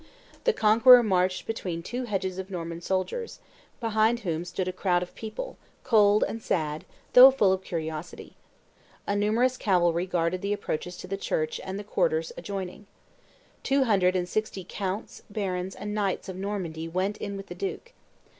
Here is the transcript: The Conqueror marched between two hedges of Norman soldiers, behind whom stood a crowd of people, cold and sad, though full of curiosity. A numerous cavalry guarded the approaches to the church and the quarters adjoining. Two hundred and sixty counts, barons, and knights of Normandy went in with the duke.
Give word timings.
The 0.45 0.51
Conqueror 0.51 1.03
marched 1.03 1.45
between 1.45 1.83
two 1.83 2.05
hedges 2.05 2.39
of 2.39 2.49
Norman 2.49 2.81
soldiers, 2.81 3.39
behind 3.79 4.21
whom 4.21 4.43
stood 4.43 4.67
a 4.67 4.73
crowd 4.73 5.03
of 5.03 5.13
people, 5.13 5.59
cold 5.83 6.23
and 6.27 6.41
sad, 6.41 6.85
though 7.13 7.29
full 7.29 7.53
of 7.53 7.63
curiosity. 7.63 8.33
A 9.05 9.15
numerous 9.15 9.57
cavalry 9.57 10.07
guarded 10.07 10.41
the 10.41 10.53
approaches 10.53 10.97
to 10.97 11.07
the 11.07 11.17
church 11.17 11.61
and 11.63 11.77
the 11.77 11.83
quarters 11.83 12.31
adjoining. 12.35 12.87
Two 13.61 13.83
hundred 13.83 14.15
and 14.15 14.27
sixty 14.27 14.65
counts, 14.67 15.21
barons, 15.29 15.75
and 15.75 15.93
knights 15.93 16.27
of 16.27 16.35
Normandy 16.35 16.87
went 16.87 17.17
in 17.17 17.37
with 17.37 17.45
the 17.45 17.53
duke. 17.53 17.93